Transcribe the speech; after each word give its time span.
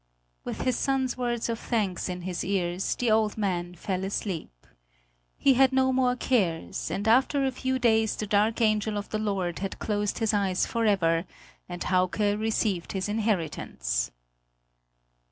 With 0.43 0.61
his 0.61 0.75
son's 0.79 1.15
words 1.15 1.47
of 1.47 1.59
thanks 1.59 2.09
in 2.09 2.21
his 2.23 2.43
ears, 2.43 2.95
the 2.95 3.11
old 3.11 3.37
man 3.37 3.75
fell 3.75 4.03
asleep. 4.03 4.65
He 5.37 5.53
had 5.53 5.71
no 5.71 5.93
more 5.93 6.15
cares: 6.15 6.89
and 6.89 7.07
after 7.07 7.45
a 7.45 7.51
few 7.51 7.77
days 7.77 8.15
the 8.15 8.25
dark 8.25 8.61
angel 8.61 8.97
of 8.97 9.09
the 9.09 9.19
Lord 9.19 9.59
had 9.59 9.77
closed 9.77 10.17
his 10.17 10.33
eyes 10.33 10.65
forever, 10.65 11.25
and 11.69 11.83
Hauke 11.83 12.17
received 12.39 12.93
his 12.93 13.07
inheritance. 13.07 14.11